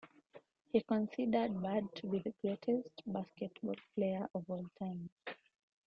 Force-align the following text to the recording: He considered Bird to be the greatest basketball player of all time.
He 0.71 0.81
considered 0.81 1.61
Bird 1.61 1.83
to 1.97 2.07
be 2.07 2.17
the 2.17 2.33
greatest 2.41 3.03
basketball 3.05 3.75
player 3.93 4.27
of 4.33 4.49
all 4.49 4.65
time. 4.79 5.11